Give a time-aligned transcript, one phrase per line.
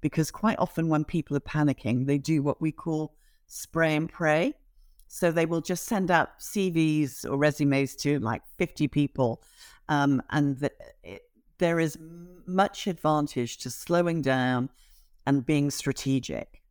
[0.00, 3.14] because quite often when people are panicking, they do what we call
[3.46, 4.54] spray and pray.
[5.08, 9.42] So they will just send out CVs or resumes to like 50 people.
[9.88, 10.70] Um, and the,
[11.02, 11.22] it,
[11.58, 11.98] there is
[12.46, 14.68] much advantage to slowing down
[15.26, 16.62] and being strategic.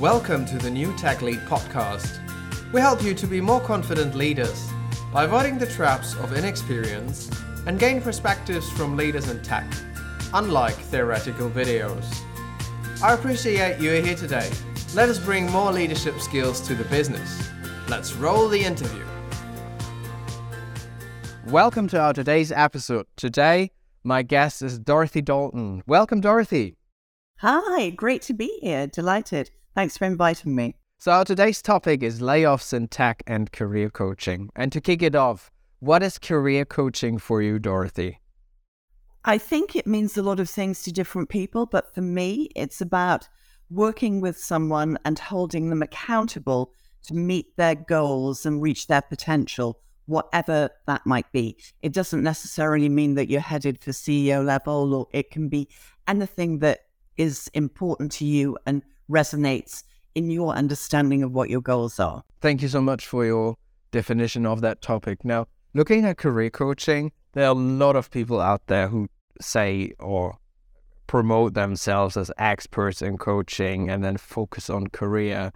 [0.00, 2.20] Welcome to the New Tech Lead podcast.
[2.72, 4.68] We help you to be more confident leaders
[5.12, 7.30] by avoiding the traps of inexperience
[7.66, 9.64] and gain perspectives from leaders in tech,
[10.32, 12.04] unlike theoretical videos.
[13.02, 14.50] I appreciate you are here today.
[14.94, 17.50] Let us bring more leadership skills to the business.
[17.88, 19.04] Let's roll the interview.
[21.46, 23.06] Welcome to our today's episode.
[23.16, 23.70] Today,
[24.02, 25.82] my guest is Dorothy Dalton.
[25.86, 26.76] Welcome, Dorothy.
[27.38, 28.86] Hi, great to be here.
[28.86, 29.50] Delighted.
[29.74, 30.76] Thanks for inviting me.
[30.98, 34.48] So, our today's topic is layoffs in tech and career coaching.
[34.56, 38.20] And to kick it off, what is career coaching for you, Dorothy?
[39.26, 42.82] I think it means a lot of things to different people, but for me, it's
[42.82, 43.26] about
[43.70, 46.72] working with someone and holding them accountable
[47.04, 51.56] to meet their goals and reach their potential, whatever that might be.
[51.80, 55.68] It doesn't necessarily mean that you're headed for CEO level, or it can be
[56.06, 56.80] anything that
[57.16, 59.84] is important to you and resonates
[60.14, 62.22] in your understanding of what your goals are.
[62.42, 63.56] Thank you so much for your
[63.90, 65.24] definition of that topic.
[65.24, 69.08] Now, looking at career coaching, there are a lot of people out there who
[69.40, 70.38] say or
[71.06, 75.52] promote themselves as experts in coaching and then focus on career.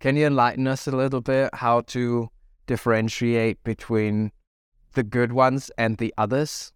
[0.00, 2.30] Can you enlighten us a little bit how to
[2.66, 4.32] differentiate between
[4.94, 6.72] the good ones and the others?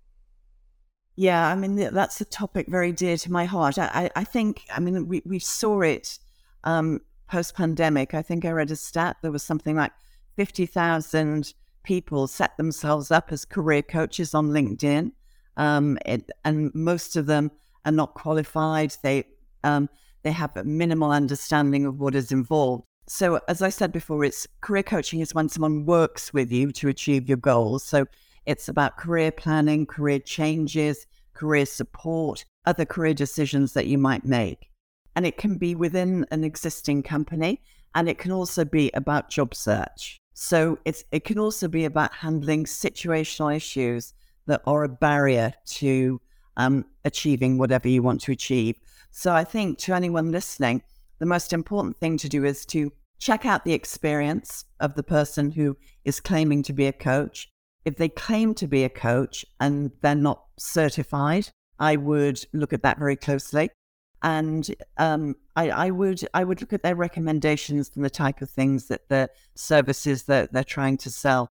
[1.17, 3.79] Yeah, I mean that's a topic very dear to my heart.
[3.79, 6.19] I, I think, I mean, we, we saw it
[6.65, 8.13] um, post pandemic.
[8.13, 9.93] I think I read a stat there was something like
[10.37, 15.13] fifty thousand people set themselves up as career coaches on LinkedIn,
[15.57, 17.51] um, it, and most of them
[17.85, 18.95] are not qualified.
[19.03, 19.25] They
[19.65, 19.89] um,
[20.23, 22.85] they have a minimal understanding of what is involved.
[23.09, 26.89] So, as I said before, it's career coaching is when someone works with you to
[26.89, 27.85] achieve your goals.
[27.85, 28.07] So,
[28.45, 34.71] it's about career planning, career changes, career support, other career decisions that you might make.
[35.15, 37.63] And it can be within an existing company,
[37.95, 40.19] and it can also be about job search.
[40.35, 44.13] So, it's it can also be about handling situational issues
[44.47, 46.21] that are a barrier to
[46.57, 48.77] um, achieving whatever you want to achieve.
[49.11, 50.83] So I think to anyone listening,
[51.19, 55.51] the most important thing to do is to check out the experience of the person
[55.51, 57.49] who is claiming to be a coach.
[57.85, 61.49] If they claim to be a coach and they're not certified,
[61.79, 63.71] I would look at that very closely.
[64.23, 68.51] And um, I, I, would I would look at their recommendations and the type of
[68.51, 71.49] things that the services that they're trying to sell.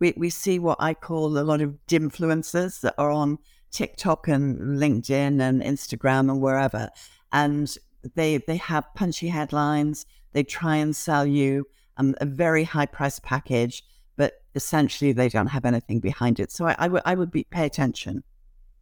[0.00, 3.38] We, we see what I call a lot of influencers that are on
[3.70, 6.90] TikTok and LinkedIn and Instagram and wherever.
[7.32, 7.76] And
[8.14, 10.06] they they have punchy headlines.
[10.32, 11.66] They try and sell you
[11.96, 13.82] um, a very high price package,
[14.16, 16.50] but essentially they don't have anything behind it.
[16.50, 18.22] So I, I would I would be pay attention.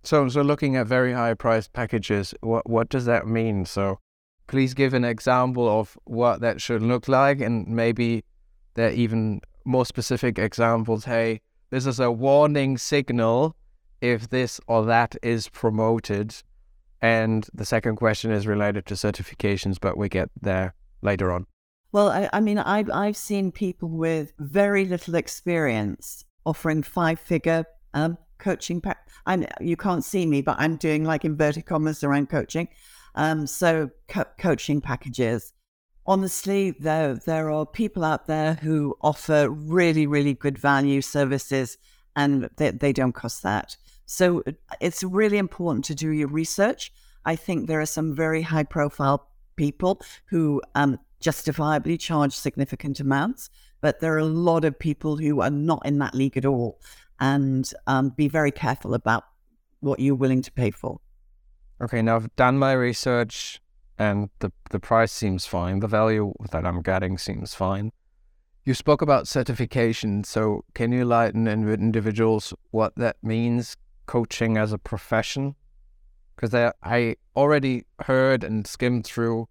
[0.03, 3.65] So so looking at very high price packages, what what does that mean?
[3.65, 3.99] So
[4.47, 8.25] please give an example of what that should look like, and maybe
[8.75, 11.05] there even more specific examples.
[11.05, 11.41] Hey,
[11.71, 13.57] this is a warning signal
[14.01, 16.35] if this or that is promoted.
[17.01, 21.47] And the second question is related to certifications, but we get there later on.
[21.93, 27.65] Well, I, I mean, I've, I've seen people with very little experience offering five figure
[27.95, 28.81] um, coaching.
[28.81, 28.97] Pa-
[29.27, 32.69] I'm, you can't see me, but I'm doing like inverted commas around coaching.
[33.15, 35.53] Um, so, co- coaching packages.
[36.07, 41.79] Honestly, there, there are people out there who offer really, really good value services
[42.17, 43.77] and they, they don't cost that.
[44.07, 46.93] So uh, it's really important to do your research.
[47.25, 53.49] I think there are some very high profile people who um, justifiably charge significant amounts,
[53.81, 56.81] but there are a lot of people who are not in that league at all.
[57.21, 59.25] And um, be very careful about
[59.79, 60.99] what you're willing to pay for.
[61.81, 63.61] Okay, now I've done my research
[63.99, 65.81] and the, the price seems fine.
[65.81, 67.93] The value that I'm getting seems fine.
[68.65, 73.77] You spoke about certification, so can you enlighten in individuals what that means?
[74.07, 75.55] coaching as a profession
[76.35, 79.49] because I already heard and skimmed through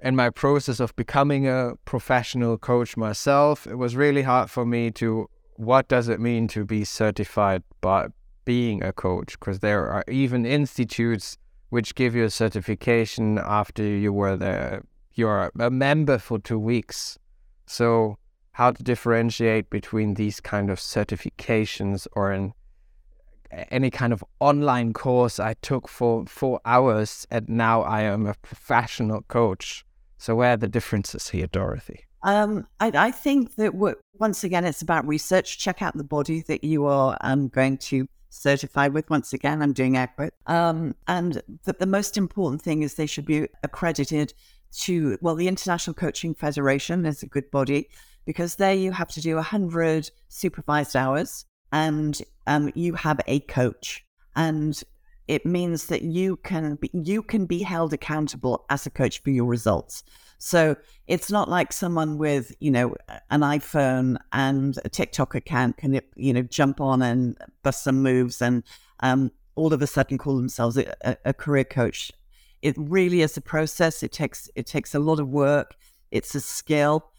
[0.00, 4.90] in my process of becoming a professional coach myself it was really hard for me
[4.92, 8.08] to what does it mean to be certified by
[8.44, 11.38] being a coach because there are even institutes
[11.76, 14.82] which give you a certification after you were there
[15.14, 17.18] you're a member for two weeks
[17.66, 18.16] so
[18.52, 22.54] how to differentiate between these kind of certifications or an
[23.70, 28.34] any kind of online course I took for four hours, and now I am a
[28.42, 29.84] professional coach.
[30.18, 32.04] So, where are the differences here, Dorothy?
[32.22, 33.74] Um, I, I, think that
[34.18, 35.58] once again, it's about research.
[35.58, 39.08] Check out the body that you are um, going to certify with.
[39.10, 40.34] Once again, I'm doing accurate.
[40.46, 44.34] Um, and the, the most important thing is they should be accredited
[44.78, 47.88] to, well, the International Coaching Federation is a good body
[48.24, 54.04] because there you have to do 100 supervised hours and um, you have a coach.
[54.34, 54.80] And
[55.28, 59.30] it means that you can be, you can be held accountable as a coach for
[59.30, 60.02] your results.
[60.38, 62.94] So it's not like someone with, you know,
[63.30, 68.42] an iPhone and a TikTok account can, you know, jump on and bust some moves
[68.42, 68.62] and
[69.00, 72.12] um, all of a sudden call themselves a, a career coach.
[72.62, 74.02] It really is a process.
[74.02, 75.76] It takes it takes a lot of work.
[76.10, 77.10] It's a skill.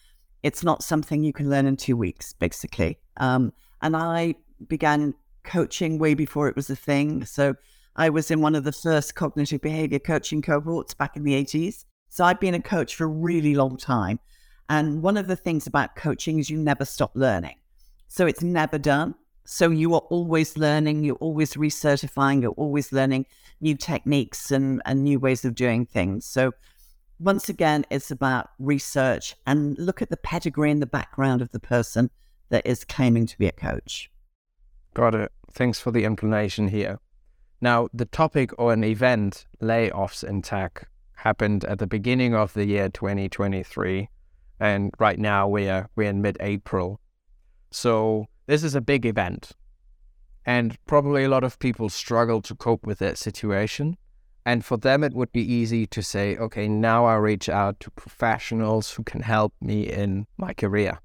[0.44, 3.00] It's not something you can learn in two weeks, basically.
[3.18, 4.36] Um, and I
[4.68, 5.14] began
[5.44, 7.26] coaching way before it was a thing.
[7.26, 7.56] So
[7.96, 11.86] I was in one of the first cognitive behavior coaching cohorts back in the 80s.
[12.10, 14.20] So I've been a coach for a really long time.
[14.70, 17.56] And one of the things about coaching is you never stop learning.
[18.08, 19.16] So it's never done.
[19.46, 23.28] So you are always learning, you're always recertifying, you're always learning
[23.62, 26.26] new techniques and, and new ways of doing things.
[26.26, 26.52] So
[27.20, 31.60] once again, it's about research and look at the pedigree and the background of the
[31.60, 32.10] person
[32.50, 34.12] that is claiming to be a coach.
[34.94, 35.32] Got it.
[35.52, 37.00] Thanks for the explanation here.
[37.62, 42.66] Now, the topic or an event, layoffs in tech, happened at the beginning of the
[42.66, 44.10] year 2023,
[44.60, 47.00] and right now we're we're in mid-April.
[47.72, 49.52] So this is a big event,
[50.46, 53.98] and probably a lot of people struggle to cope with that situation.
[54.46, 57.92] And for them, it would be easy to say, okay, now I reach out to
[57.92, 61.00] professionals who can help me in my career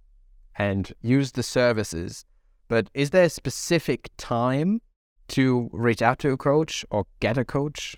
[0.56, 2.24] and use the services.
[2.68, 4.80] But is there a specific time
[5.28, 7.96] to reach out to a coach or get a coach?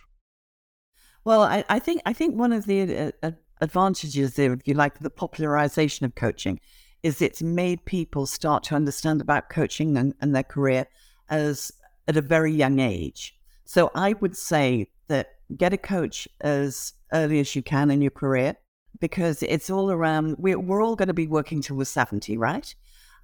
[1.24, 3.30] Well, I, I think I think one of the uh,
[3.60, 6.60] advantages if you like, the popularization of coaching,
[7.02, 10.86] is it's made people start to understand about coaching and, and their career
[11.30, 11.72] as
[12.06, 13.34] at a very young age.
[13.64, 18.10] So I would say that get a coach as early as you can in your
[18.10, 18.56] career
[19.00, 20.36] because it's all around.
[20.38, 22.74] We're, we're all going to be working till we're 70, right?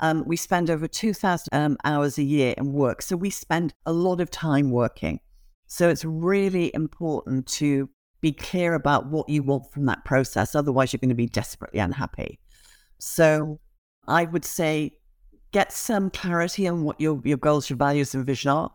[0.00, 3.03] Um, we spend over 2,000 um, hours a year in work.
[3.03, 5.20] So we spend a lot of time working.
[5.70, 7.88] So it's really important to
[8.20, 10.56] be clear about what you want from that process.
[10.56, 12.40] Otherwise, you're going to be desperately unhappy.
[12.99, 13.61] So
[14.08, 14.96] I would say
[15.52, 18.72] get some clarity on what your, your goals, your values, and vision are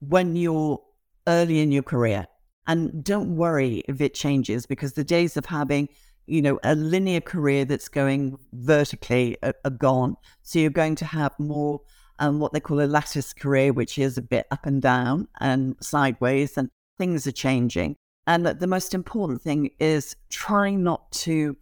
[0.00, 0.80] when you're
[1.28, 2.26] early in your career.
[2.66, 5.88] And don't worry if it changes because the days of having,
[6.26, 10.16] you know, a linear career that's going vertically are, are gone.
[10.42, 11.80] So you're going to have more
[12.18, 15.76] um, what they call a lattice career, which is a bit up and down and
[15.80, 17.96] sideways, and things are changing.
[18.26, 21.56] And the most important thing is trying not to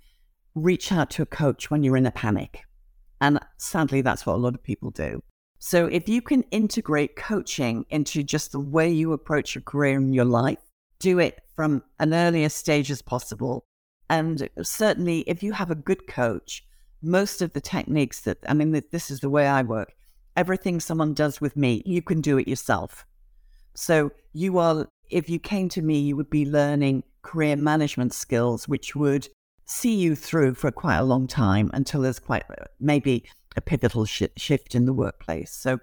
[0.54, 2.64] reach out to a coach when you're in a panic.
[3.20, 5.22] And sadly, that's what a lot of people do.
[5.58, 10.14] So if you can integrate coaching into just the way you approach your career and
[10.14, 10.58] your life,
[10.98, 13.64] do it from an earlier stage as possible.
[14.10, 16.64] And certainly, if you have a good coach,
[17.00, 19.94] most of the techniques that, I mean, this is the way I work
[20.36, 23.04] everything someone does with me, you can do it yourself.
[23.74, 28.68] So you are, if you came to me, you would be learning career management skills,
[28.68, 29.28] which would
[29.64, 32.44] see you through for quite a long time until there's quite
[32.80, 33.24] maybe
[33.56, 35.52] a pivotal sh- shift in the workplace.
[35.52, 35.78] So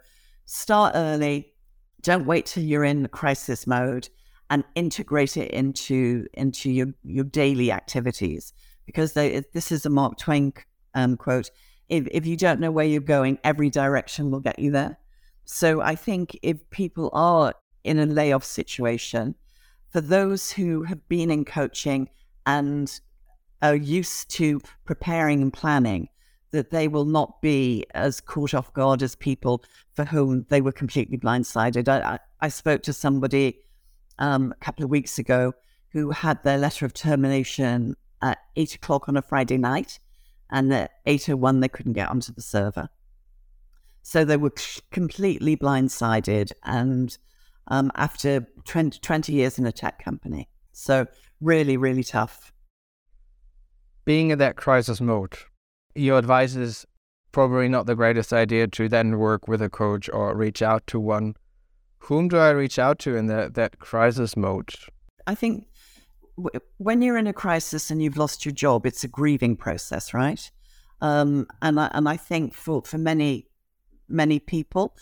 [0.45, 1.53] start early.
[2.01, 4.09] Don't wait till you're in crisis mode
[4.49, 8.53] and integrate it into into your your daily activities
[8.85, 10.53] because they, this is a Mark Twain
[10.95, 11.51] um, quote
[11.89, 14.97] if, if you don't know where you're going, every direction will get you there.
[15.45, 17.53] So I think if people are
[17.83, 19.35] in a layoff situation,
[19.89, 22.09] for those who have been in coaching
[22.45, 22.99] and
[23.61, 26.09] are used to preparing and planning,
[26.51, 30.71] that they will not be as caught off guard as people for whom they were
[30.71, 31.87] completely blindsided.
[31.87, 33.59] I, I, spoke to somebody
[34.17, 35.53] um, a couple of weeks ago
[35.91, 39.99] who had their letter of termination at eight o'clock on a Friday night
[40.51, 42.89] and at 801 they couldn't get onto the server.
[44.01, 44.53] So they were
[44.91, 47.17] completely blindsided and
[47.67, 50.49] um, after 20, 20 years in a tech company.
[50.71, 51.05] So
[51.39, 52.51] really, really tough.
[54.05, 55.37] Being in that crisis mode,
[55.93, 56.85] your advice is
[57.31, 60.99] probably not the greatest idea to then work with a coach or reach out to
[60.99, 61.35] one.
[62.03, 64.73] Whom do I reach out to in that, that crisis mode?
[65.27, 65.67] I think
[66.77, 70.49] when you're in a crisis and you've lost your job, it's a grieving process, right?
[71.01, 73.47] Um, and I, and I think for for many
[74.07, 74.95] many people,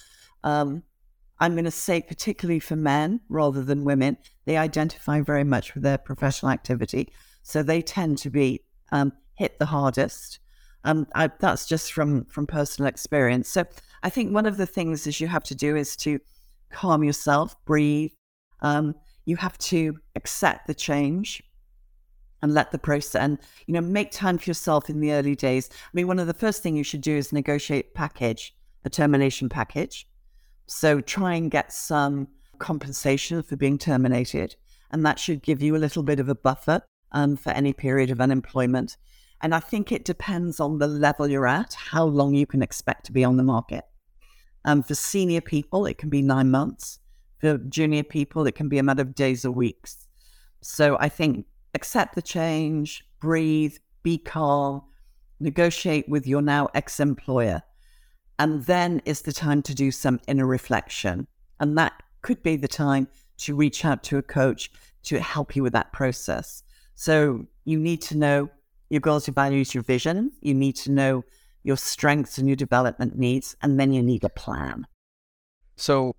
[0.43, 0.83] um,
[1.39, 5.83] I'm going to say, particularly for men rather than women, they identify very much with
[5.83, 7.11] their professional activity.
[7.43, 10.39] So they tend to be um, hit the hardest.
[10.83, 13.49] That's just from from personal experience.
[13.49, 13.65] So
[14.03, 16.19] I think one of the things is you have to do is to
[16.71, 18.11] calm yourself, breathe.
[18.61, 18.95] Um,
[19.27, 21.43] you have to accept the change
[22.41, 25.69] and let the process and you know make time for yourself in the early days.
[25.71, 28.55] I mean, one of the first things you should do is negotiate package,
[28.85, 30.07] a termination package.
[30.65, 34.55] So try and get some compensation for being terminated,
[34.91, 36.81] and that should give you a little bit of a buffer
[37.11, 38.95] um, for any period of unemployment.
[39.41, 43.05] And I think it depends on the level you're at, how long you can expect
[43.07, 43.83] to be on the market.
[44.63, 46.99] Um, for senior people, it can be nine months.
[47.39, 50.07] For junior people, it can be a matter of days or weeks.
[50.61, 54.81] So I think accept the change, breathe, be calm,
[55.39, 57.61] negotiate with your now ex employer.
[58.39, 61.27] And then is the time to do some inner reflection.
[61.59, 64.71] And that could be the time to reach out to a coach
[65.03, 66.63] to help you with that process.
[66.95, 68.49] So you need to know
[68.89, 70.31] your goals, your values, your vision.
[70.41, 71.23] You need to know
[71.63, 74.87] your strengths and your development needs, and then you need a plan.
[75.75, 76.15] So,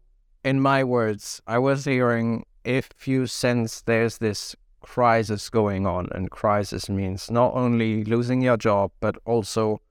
[0.49, 6.31] in my words, I was hearing if you sense there's this crisis going on, and
[6.31, 9.83] crisis means not only losing your job, but also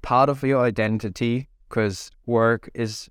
[0.00, 3.10] part of your identity, because work is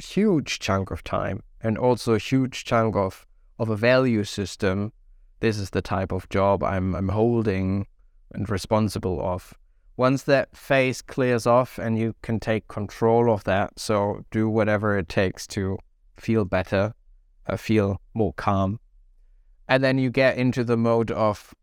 [0.00, 3.26] huge chunk of time and also a huge chunk of,
[3.58, 4.92] of a value system.
[5.40, 7.86] This is the type of job I'm I'm holding
[8.32, 9.52] and responsible of.
[10.02, 14.98] Once that phase clears off and you can take control of that, so do whatever
[14.98, 15.78] it takes to
[16.16, 16.92] feel better,
[17.46, 18.80] uh, feel more calm.
[19.68, 21.54] And then you get into the mode of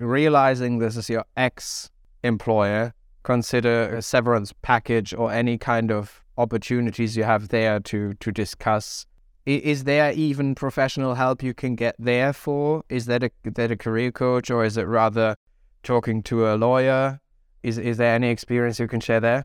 [0.00, 1.88] realizing this is your ex
[2.24, 8.32] employer, consider a severance package or any kind of opportunities you have there to, to
[8.32, 9.06] discuss.
[9.44, 12.82] Is there even professional help you can get there for?
[12.88, 15.36] Is that a that a career coach or is it rather
[15.84, 17.20] talking to a lawyer?
[17.62, 19.44] Is is there any experience you can share there?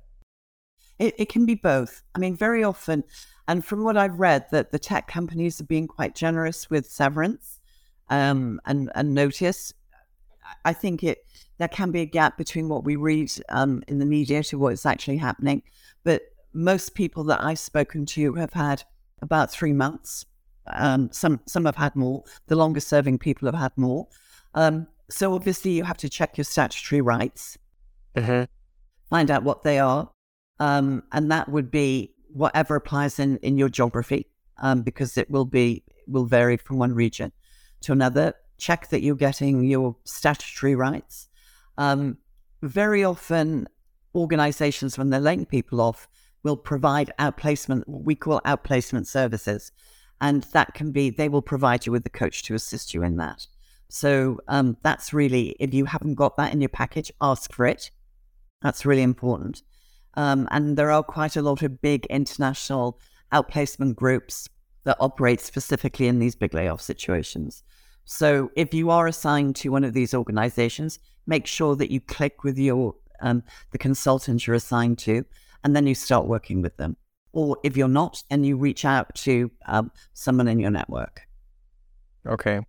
[1.00, 2.04] It, it can be both.
[2.14, 3.04] I mean, very often,
[3.48, 7.60] and from what I've read, that the tech companies are being quite generous with severance
[8.10, 9.74] um, and and notice.
[10.66, 11.26] I think it
[11.58, 14.86] there can be a gap between what we read um, in the media to what's
[14.86, 15.64] actually happening.
[16.04, 18.84] But most people that I've spoken to have had
[19.22, 20.26] about three months.
[20.68, 22.24] Um, some some have had more.
[22.48, 24.08] The longest serving people have had more.
[24.54, 27.58] Um, so obviously, you have to check your statutory rights,
[28.16, 28.44] mm-hmm.
[29.10, 30.10] find out what they are,
[30.60, 34.28] um, and that would be whatever applies in in your geography,
[34.62, 37.32] um, because it will be will vary from one region
[37.82, 38.34] to another.
[38.58, 41.30] Check that you're getting your statutory rights.
[41.78, 42.18] Um,
[42.62, 43.68] very often,
[44.14, 46.08] organizations, when they're laying people off,
[46.44, 49.72] will provide outplacement, what we call outplacement services.
[50.20, 53.18] And that can be, they will provide you with the coach to assist you in
[53.18, 53.48] that.
[53.90, 57.90] So um, that's really, if you haven't got that in your package, ask for it.
[58.62, 59.64] That's really important.
[60.16, 63.00] Um, and there are quite a lot of big international
[63.32, 64.50] outplacement groups
[64.84, 67.64] that operate specifically in these big layoff situations.
[68.04, 72.44] So if you are assigned to one of these organizations, make sure that you click
[72.44, 75.24] with your um, the consultant you're assigned to,
[75.64, 76.98] and then you start working with them.
[77.34, 81.22] Or if you're not, and you reach out to um, someone in your network.
[82.28, 82.62] Okay.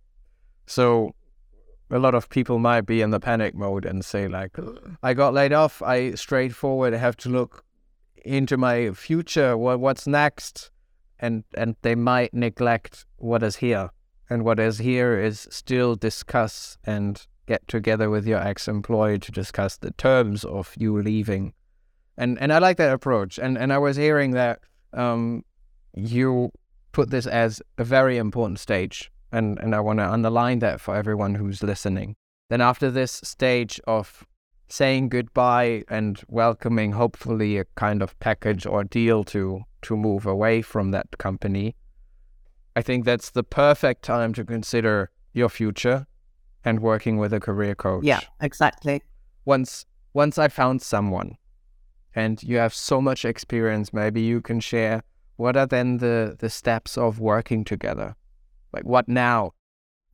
[0.67, 1.13] So
[1.89, 4.57] a lot of people might be in the panic mode and say like
[5.01, 7.63] I got laid off, I straightforward have to look
[8.25, 10.71] into my future, what what's next?
[11.19, 13.91] And and they might neglect what is here.
[14.29, 19.77] And what is here is still discuss and get together with your ex-employee to discuss
[19.77, 21.53] the terms of you leaving.
[22.17, 23.37] And and I like that approach.
[23.37, 24.59] And and I was hearing that
[24.93, 25.43] um,
[25.93, 26.51] you
[26.91, 30.95] put this as a very important stage and, and I want to underline that for
[30.95, 32.15] everyone who's listening.
[32.49, 34.25] Then, after this stage of
[34.67, 40.61] saying goodbye and welcoming, hopefully, a kind of package or deal to, to move away
[40.61, 41.75] from that company,
[42.75, 46.05] I think that's the perfect time to consider your future
[46.63, 48.03] and working with a career coach.
[48.03, 49.01] Yeah, exactly.
[49.45, 51.37] Once once I found someone
[52.15, 55.03] and you have so much experience, maybe you can share
[55.37, 58.15] what are then the, the steps of working together?
[58.73, 59.53] Like, what now?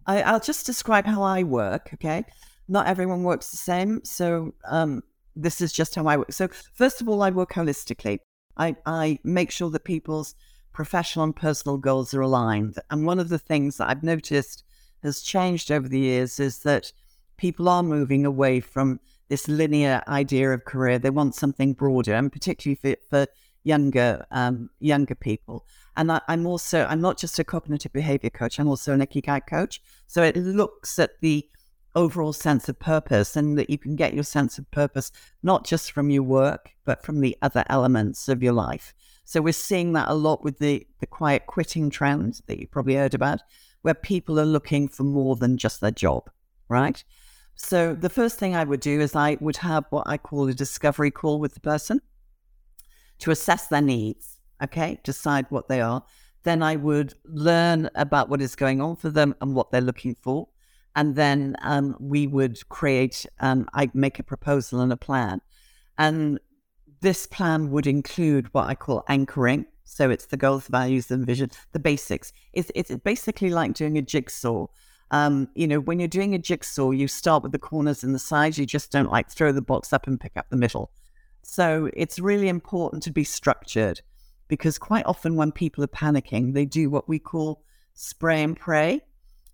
[0.05, 2.25] I, I'll just describe how I work, okay?
[2.67, 4.01] Not everyone works the same.
[4.03, 5.01] So, um,
[5.35, 6.31] this is just how I work.
[6.31, 8.19] So, first of all, I work holistically.
[8.57, 10.35] I, I make sure that people's
[10.73, 12.75] professional and personal goals are aligned.
[12.89, 14.63] And one of the things that I've noticed
[15.03, 16.91] has changed over the years is that
[17.37, 18.99] people are moving away from
[19.29, 20.99] this linear idea of career.
[20.99, 23.27] They want something broader, and particularly for, for
[23.63, 25.65] younger um, younger people.
[25.95, 28.59] And I, am also I'm not just a cognitive behavior coach.
[28.59, 29.81] I'm also an ikigai coach.
[30.07, 31.47] So it looks at the
[31.95, 35.11] overall sense of purpose, and that you can get your sense of purpose
[35.43, 38.93] not just from your work, but from the other elements of your life.
[39.25, 42.95] So we're seeing that a lot with the the quiet quitting trend that you probably
[42.95, 43.41] heard about,
[43.81, 46.29] where people are looking for more than just their job,
[46.67, 47.03] right?
[47.55, 50.53] So the first thing I would do is I would have what I call a
[50.53, 52.01] discovery call with the person
[53.19, 56.03] to assess their needs, okay, decide what they are.
[56.43, 60.15] Then I would learn about what is going on for them and what they're looking
[60.15, 60.47] for.
[60.95, 65.41] And then um, we would create, um, I'd make a proposal and a plan.
[65.97, 66.39] And
[67.01, 69.65] this plan would include what I call anchoring.
[69.83, 72.31] So it's the goals, values, and vision, the basics.
[72.53, 74.67] It's, it's basically like doing a jigsaw.
[75.11, 78.19] Um, you know, when you're doing a jigsaw, you start with the corners and the
[78.19, 78.57] sides.
[78.57, 80.91] You just don't like throw the box up and pick up the middle.
[81.49, 84.01] So it's really important to be structured
[84.49, 87.63] because quite often when people are panicking, they do what we call
[87.95, 89.01] spray and pray.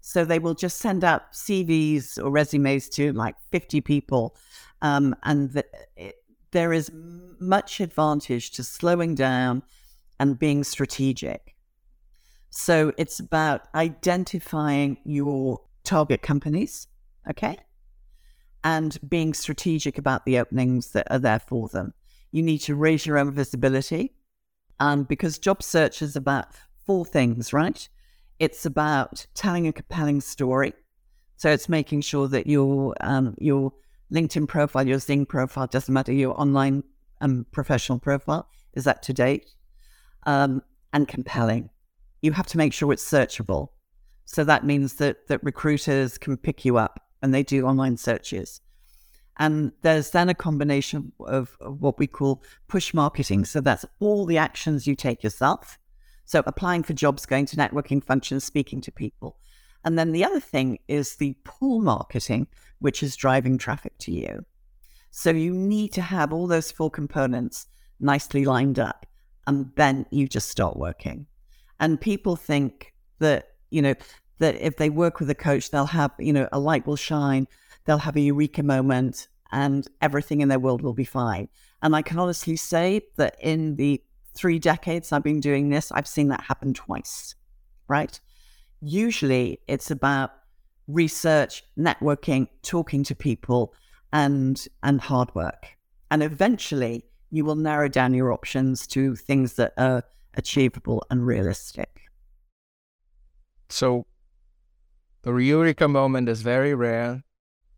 [0.01, 4.35] So they will just send out CVs or resumes to like 50 people.
[4.81, 6.15] Um, and the, it,
[6.51, 6.91] there is
[7.39, 9.63] much advantage to slowing down
[10.19, 11.55] and being strategic.
[12.49, 16.87] So it's about identifying your target companies,
[17.29, 17.57] okay?
[18.65, 21.93] And being strategic about the openings that are there for them.
[22.31, 24.15] You need to raise your own visibility
[24.79, 26.47] um, because job search is about
[26.85, 27.87] four things, right?
[28.39, 30.73] It's about telling a compelling story.
[31.37, 33.71] So it's making sure that your um, your
[34.11, 36.83] LinkedIn profile, your Xing profile, doesn't matter, your online
[37.21, 39.45] um, professional profile is up to date
[40.25, 41.69] um, and compelling.
[42.21, 43.69] You have to make sure it's searchable.
[44.25, 48.61] So that means that that recruiters can pick you up and they do online searches.
[49.37, 53.45] And there's then a combination of, of what we call push marketing.
[53.45, 55.79] So that's all the actions you take yourself.
[56.25, 59.39] So applying for jobs, going to networking functions, speaking to people.
[59.83, 62.45] And then the other thing is the pull marketing,
[62.77, 64.45] which is driving traffic to you.
[65.09, 67.65] So you need to have all those four components
[67.99, 69.07] nicely lined up,
[69.47, 71.25] and then you just start working.
[71.79, 73.95] And people think that, you know,
[74.39, 77.47] that if they work with a coach, they'll have, you know, a light will shine,
[77.85, 81.47] they'll have a eureka moment, and everything in their world will be fine.
[81.81, 84.01] And I can honestly say that in the
[84.33, 87.35] three decades I've been doing this, I've seen that happen twice,
[87.87, 88.19] right?
[88.81, 90.31] Usually it's about
[90.87, 93.73] research, networking, talking to people,
[94.11, 95.67] and and hard work.
[96.11, 100.03] And eventually you will narrow down your options to things that are
[100.35, 102.01] achievable and realistic.
[103.69, 104.05] So
[105.25, 107.23] the Eureka moment is very rare,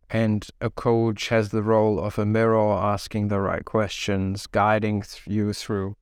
[0.09, 5.53] and a coach has the role of a mirror asking the right questions, guiding you
[5.53, 5.95] through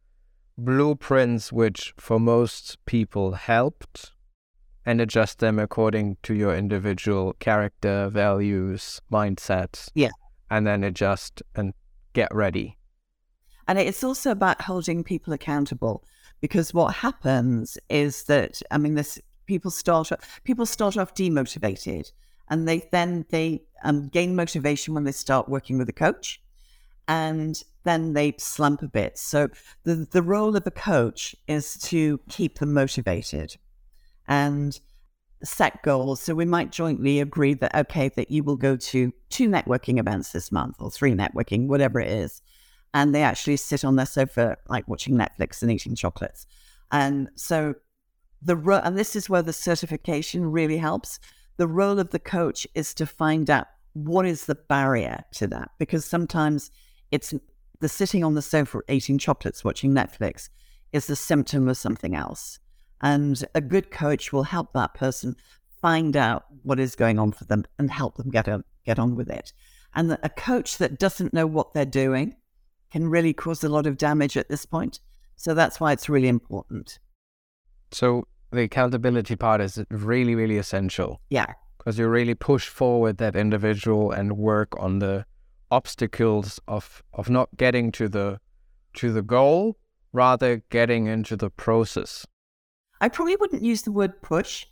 [0.58, 4.12] blueprints which for most people helped
[4.88, 9.90] and adjust them according to your individual character, values, mindset.
[9.94, 10.12] Yeah.
[10.50, 11.74] And then adjust and
[12.14, 12.78] get ready.
[13.68, 16.04] And it's also about holding people accountable
[16.42, 20.12] because what happens is that, I mean, this people start
[20.44, 22.12] people start off demotivated
[22.50, 26.42] and they then they um, gain motivation when they start working with a coach
[27.08, 29.18] and then they slump a bit.
[29.18, 29.50] So
[29.84, 33.58] the the role of a coach is to keep them motivated
[34.28, 34.80] and
[35.44, 36.22] set goals.
[36.22, 40.32] So we might jointly agree that okay that you will go to two networking events
[40.32, 42.42] this month or three networking whatever it is
[42.96, 46.48] and they actually sit on their sofa like watching netflix and eating chocolates.
[46.92, 47.76] And so
[48.46, 51.20] the ro- and this is where the certification really helps.
[51.58, 55.72] The role of the coach is to find out what is the barrier to that
[55.80, 56.70] because sometimes
[57.12, 57.34] it's
[57.80, 60.50] the sitting on the sofa eating chocolates watching Netflix
[60.92, 62.60] is the symptom of something else.
[63.02, 65.36] And a good coach will help that person
[65.82, 69.16] find out what is going on for them and help them get on, get on
[69.16, 69.54] with it.
[69.94, 72.36] And a coach that doesn't know what they're doing
[72.92, 75.00] can really cause a lot of damage at this point.
[75.36, 77.00] So that's why it's really important.
[77.92, 81.22] So the accountability part is really, really essential.
[81.30, 81.54] Yeah.
[81.78, 85.26] Because you really push forward that individual and work on the
[85.72, 88.40] obstacles of of not getting to the
[88.94, 89.78] to the goal,
[90.14, 92.26] rather getting into the process.
[93.02, 94.66] I probably wouldn't use the word push,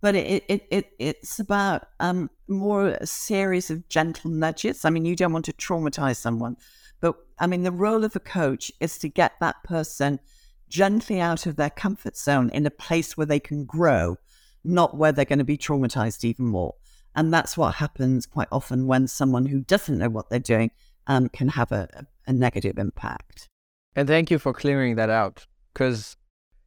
[0.00, 4.84] but it, it, it it's about um, more a series of gentle nudges.
[4.84, 6.56] I mean, you don't want to traumatize someone,
[7.00, 10.20] but I mean, the role of a coach is to get that person
[10.68, 14.16] gently out of their comfort zone in a place where they can grow,
[14.64, 16.74] not where they're going to be traumatized even more.
[17.14, 20.70] And that's what happens quite often when someone who doesn't know what they're doing
[21.06, 23.48] um, can have a, a negative impact.
[23.94, 26.16] And thank you for clearing that out because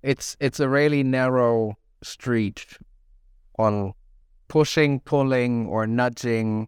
[0.02, 2.66] it's it's a really narrow street
[3.60, 3.94] on
[4.48, 6.68] pushing, pulling, or nudging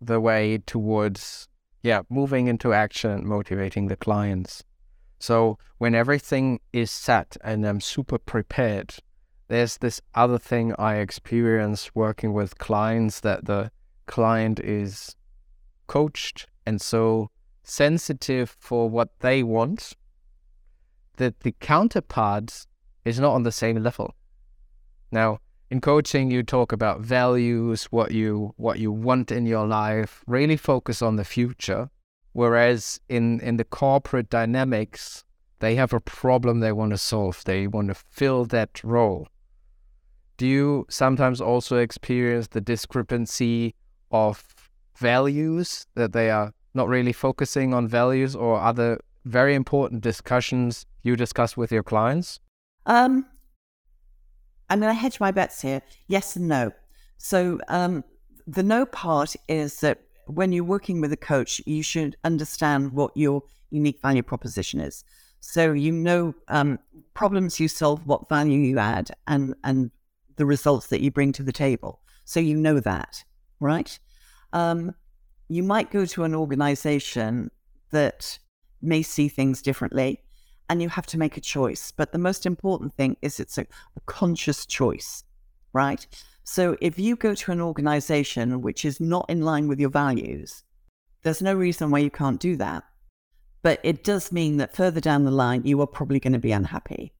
[0.00, 1.48] the way towards
[1.82, 4.62] yeah moving into action and motivating the clients.
[5.18, 8.94] So when everything is set and I'm super prepared,
[9.48, 13.70] there's this other thing I experience working with clients that the
[14.06, 15.16] client is
[15.86, 17.30] coached and so
[17.62, 19.94] sensitive for what they want
[21.16, 22.66] that the counterpart
[23.04, 24.14] is not on the same level.
[25.10, 25.38] Now,
[25.70, 30.56] in coaching you talk about values, what you what you want in your life, really
[30.56, 31.90] focus on the future.
[32.36, 35.24] Whereas in, in the corporate dynamics,
[35.60, 37.42] they have a problem they want to solve.
[37.46, 39.26] They want to fill that role.
[40.36, 43.74] Do you sometimes also experience the discrepancy
[44.10, 44.54] of
[44.98, 51.16] values that they are not really focusing on values or other very important discussions you
[51.16, 52.38] discuss with your clients?
[52.84, 53.24] Um,
[54.68, 55.80] I'm going to hedge my bets here.
[56.06, 56.72] Yes and no.
[57.16, 58.04] So um,
[58.46, 63.16] the no part is that when you're working with a coach, you should understand what
[63.16, 65.04] your unique value proposition is.
[65.40, 66.78] So you know um,
[67.14, 69.90] problems you solve, what value you add, and and
[70.36, 72.00] the results that you bring to the table.
[72.24, 73.24] So you know that,
[73.60, 73.98] right?
[74.52, 74.94] Um,
[75.48, 77.50] you might go to an organization
[77.92, 78.38] that
[78.82, 80.20] may see things differently,
[80.68, 81.92] and you have to make a choice.
[81.92, 85.22] But the most important thing is it's a, a conscious choice,
[85.72, 86.06] right?
[86.48, 90.62] So if you go to an organization which is not in line with your values,
[91.22, 92.84] there's no reason why you can't do that.
[93.62, 96.52] But it does mean that further down the line, you are probably going to be
[96.52, 97.12] unhappy.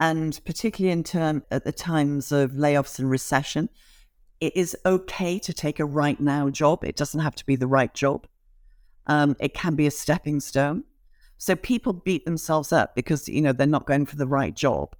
[0.00, 3.68] And particularly in term at the times of layoffs and recession,
[4.40, 6.84] it is okay to take a right now job.
[6.84, 8.26] It doesn't have to be the right job.
[9.06, 10.84] Um, it can be a stepping stone.
[11.36, 14.96] So people beat themselves up because you know they're not going for the right job.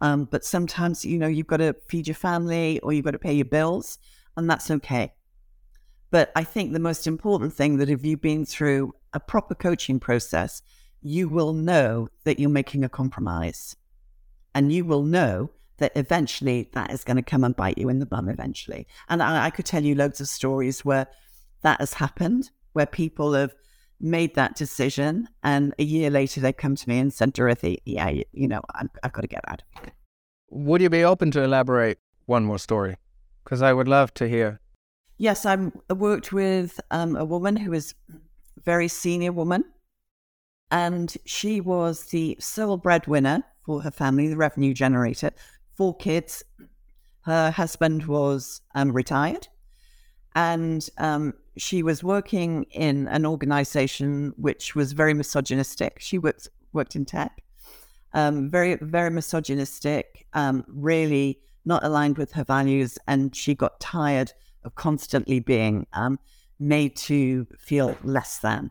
[0.00, 3.18] Um, but sometimes, you know, you've got to feed your family or you've got to
[3.18, 3.98] pay your bills,
[4.36, 5.12] and that's okay.
[6.10, 10.00] But I think the most important thing that if you've been through a proper coaching
[10.00, 10.62] process,
[11.02, 13.76] you will know that you're making a compromise.
[14.54, 17.98] And you will know that eventually that is going to come and bite you in
[17.98, 18.86] the bum eventually.
[19.08, 21.06] And I, I could tell you loads of stories where
[21.62, 23.54] that has happened, where people have
[24.00, 25.28] made that decision.
[25.42, 28.60] And a year later, they come to me and said, Dorothy, yeah, you, you know,
[28.74, 29.62] i have got to get out.
[30.50, 32.96] Would you be open to elaborate one more story?
[33.44, 34.60] Because I would love to hear.
[35.18, 39.64] Yes, I'm, I worked with um, a woman who was a very senior woman.
[40.70, 45.30] And she was the sole breadwinner for her family, the revenue generator,
[45.76, 46.42] four kids.
[47.22, 49.48] Her husband was um, retired.
[50.34, 55.98] And um, she was working in an organization which was very misogynistic.
[56.00, 57.42] She worked worked in tech,
[58.14, 64.32] um, very very misogynistic, um, really not aligned with her values, and she got tired
[64.64, 66.18] of constantly being um,
[66.58, 68.70] made to feel less than.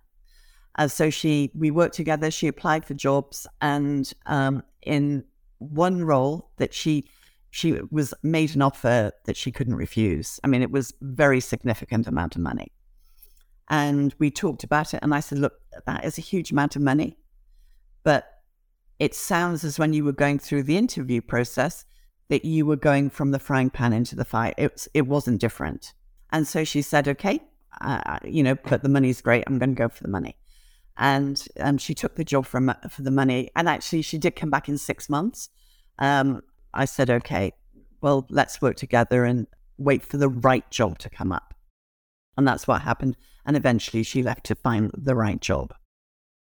[0.77, 2.31] Uh, so she we worked together.
[2.31, 5.23] She applied for jobs, and um, in
[5.59, 7.09] one role that she
[7.49, 10.39] she was made an offer that she couldn't refuse.
[10.43, 12.71] I mean, it was very significant amount of money.
[13.69, 15.53] And we talked about it, and I said, Look,
[15.85, 17.17] that is a huge amount of money.
[18.03, 18.31] But
[18.99, 21.85] it sounds as when you were going through the interview process
[22.29, 24.53] that you were going from the frying pan into the fire.
[24.57, 25.93] It, was, it wasn't different.
[26.31, 27.41] And so she said, Okay,
[27.81, 29.43] uh, you know, but the money's great.
[29.47, 30.37] I'm going to go for the money.
[30.97, 33.51] And um, she took the job for, for the money.
[33.55, 35.49] And actually, she did come back in six months.
[35.99, 36.41] Um,
[36.73, 37.53] I said, Okay,
[38.01, 41.53] well, let's work together and wait for the right job to come up.
[42.35, 43.17] And that's what happened.
[43.47, 45.73] And eventually she left to find the right job.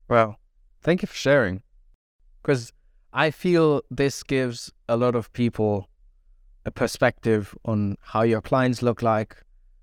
[0.07, 0.37] Well,
[0.81, 1.63] thank you for sharing.
[2.43, 2.73] Because
[3.13, 5.89] I feel this gives a lot of people
[6.65, 9.37] a perspective on how your clients look like,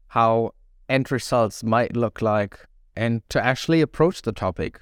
[0.08, 0.52] how
[0.88, 4.80] end results might look like, and to actually approach the topic.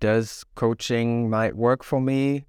[0.00, 2.46] Does coaching might work for me?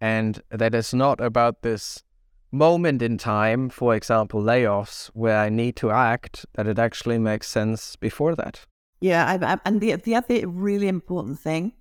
[0.00, 2.04] And that is not about this
[2.50, 7.48] moment in time, for example, layoffs, where I need to act, that it actually makes
[7.48, 8.64] sense before that.
[9.00, 11.72] Yeah, I, I, and the the other really important thing,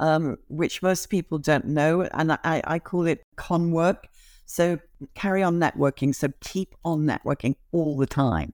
[0.00, 4.08] um, which most people don't know, and I, I call it con work.
[4.46, 4.78] So
[5.14, 6.14] carry on networking.
[6.14, 8.52] So keep on networking all the time,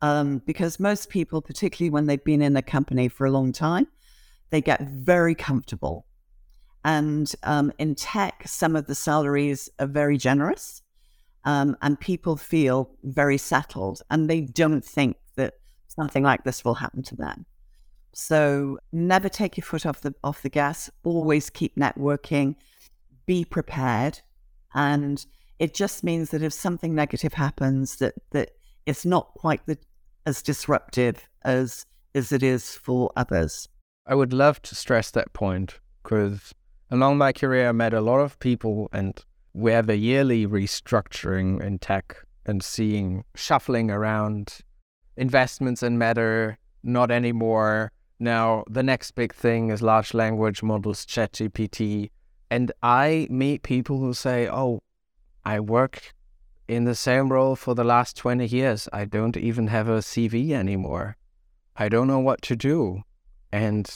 [0.00, 3.86] um, because most people, particularly when they've been in a company for a long time,
[4.50, 6.06] they get very comfortable.
[6.84, 10.82] And um, in tech, some of the salaries are very generous
[11.44, 15.54] um, and people feel very settled and they don't think that
[15.88, 17.46] something like this will happen to them.
[18.14, 20.88] So never take your foot off the off the gas.
[21.02, 22.54] Always keep networking.
[23.26, 24.20] Be prepared,
[24.74, 25.24] and
[25.58, 28.50] it just means that if something negative happens, that that
[28.86, 29.78] it's not quite the,
[30.26, 33.68] as disruptive as as it is for others.
[34.06, 36.54] I would love to stress that point because
[36.90, 39.18] along my career, I met a lot of people, and
[39.54, 44.58] we have a yearly restructuring in tech and seeing shuffling around
[45.16, 47.92] investments in matter, not anymore.
[48.18, 52.10] Now, the next big thing is large language models, ChatGPT.
[52.50, 54.80] And I meet people who say, Oh,
[55.44, 56.12] I work
[56.66, 58.88] in the same role for the last 20 years.
[58.92, 61.16] I don't even have a CV anymore.
[61.76, 63.02] I don't know what to do.
[63.52, 63.88] And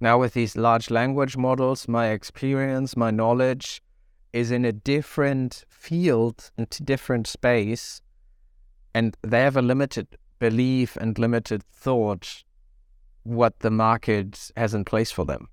[0.00, 3.82] now, with these large language models, my experience, my knowledge
[4.32, 8.00] is in a different field, a different space,
[8.94, 10.06] and they have a limited
[10.38, 12.44] belief and limited thought
[13.22, 15.48] what the market has in place for them.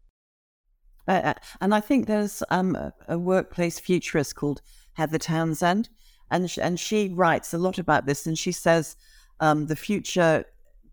[1.08, 4.62] Uh, uh and I think there's um, a workplace futurist called
[4.94, 5.90] Heather Townsend,
[6.32, 8.96] and sh- and she writes a lot about this, and she says
[9.40, 10.46] um, the future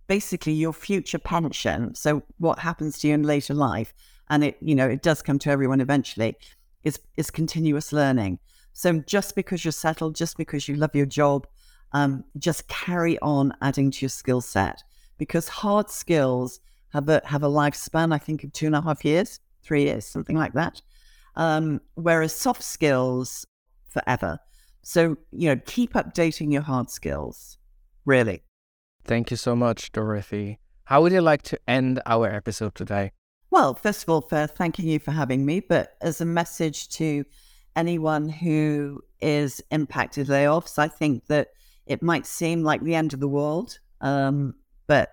[0.06, 1.94] basically your future pension.
[1.94, 3.92] So what happens to you in later life,
[4.28, 6.36] and it you know it does come to everyone eventually,
[6.84, 8.38] is is continuous learning.
[8.72, 11.46] So just because you're settled, just because you love your job,
[11.92, 14.82] um, just carry on adding to your skill set
[15.16, 16.60] because hard skills
[16.92, 20.06] have a have a lifespan I think of two and a half years, three years,
[20.06, 20.82] something like that.
[21.36, 23.46] Um, whereas soft skills
[23.88, 24.38] forever.
[24.82, 27.58] So you know, keep updating your hard skills.
[28.04, 28.42] Really.
[29.04, 30.58] Thank you so much, Dorothy.
[30.84, 33.12] How would you like to end our episode today?
[33.54, 37.24] Well, first of all, for thanking you for having me, but as a message to
[37.76, 41.50] anyone who is impacted layoffs, I think that
[41.86, 44.56] it might seem like the end of the world, um,
[44.88, 45.10] but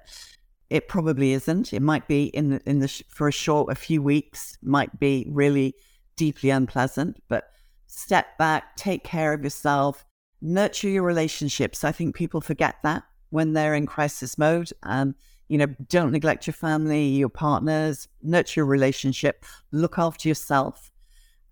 [0.71, 1.71] it probably isn't.
[1.71, 5.27] It might be in the, in the for a short, a few weeks, might be
[5.29, 5.75] really
[6.15, 7.21] deeply unpleasant.
[7.29, 7.51] But
[7.85, 10.03] step back, take care of yourself,
[10.41, 11.83] nurture your relationships.
[11.83, 14.71] I think people forget that when they're in crisis mode.
[14.81, 15.13] Um,
[15.51, 20.93] you know, don't neglect your family, your partners, nurture your relationship, look after yourself.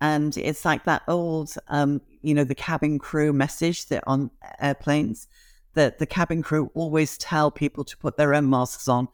[0.00, 5.28] And it's like that old, um, you know, the cabin crew message that on airplanes
[5.74, 9.08] that the cabin crew always tell people to put their own masks on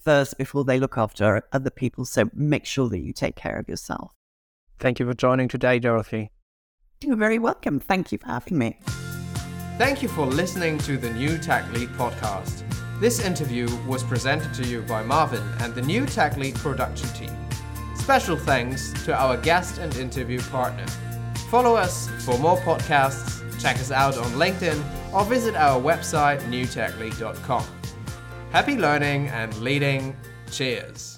[0.00, 2.04] first before they look after other people.
[2.04, 4.12] So make sure that you take care of yourself.
[4.80, 6.32] Thank you for joining today, Dorothy.
[7.00, 7.78] You're very welcome.
[7.78, 8.80] Thank you for having me.
[9.78, 12.64] Thank you for listening to the New Tech Lead podcast.
[13.02, 17.36] This interview was presented to you by Marvin and the New Tech Lead production team.
[17.96, 20.86] Special thanks to our guest and interview partner.
[21.50, 24.80] Follow us for more podcasts, check us out on LinkedIn,
[25.12, 27.64] or visit our website newtechlead.com.
[28.52, 30.16] Happy learning and leading.
[30.52, 31.11] Cheers.